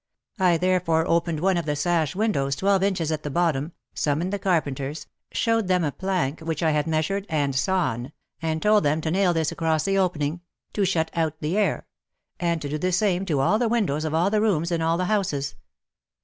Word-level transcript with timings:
I 0.39 0.57
therefore 0.57 1.05
opened 1.07 1.41
one 1.41 1.57
of 1.57 1.65
the 1.67 1.75
sash 1.75 2.15
windows 2.15 2.55
twelve 2.55 2.81
inches 2.81 3.11
at 3.11 3.21
the 3.21 3.29
bottom, 3.29 3.71
summoned 3.93 4.33
the 4.33 4.39
carpenters, 4.39 5.05
showed 5.31 5.67
them 5.67 5.83
a 5.83 5.91
plank 5.91 6.39
which 6.39 6.63
I 6.63 6.71
had 6.71 6.87
measured 6.87 7.27
and 7.29 7.55
sawn, 7.55 8.11
and 8.41 8.63
told 8.63 8.83
them 8.83 8.99
to 9.01 9.11
nail 9.11 9.31
this 9.31 9.51
across 9.51 9.83
the 9.85 9.99
opening— 9.99 10.41
*'to 10.73 10.85
shut 10.85 11.11
out 11.13 11.35
the 11.39 11.55
air," 11.55 11.85
and 12.39 12.59
to 12.63 12.69
do 12.69 12.79
the 12.79 12.91
same 12.91 13.25
to 13.27 13.41
all 13.41 13.59
the 13.59 13.69
windows 13.69 14.03
of 14.03 14.15
all 14.15 14.31
the 14.31 14.41
rooms 14.41 14.71
in 14.71 14.81
all 14.81 14.97
the 14.97 15.05
houses. 15.05 15.53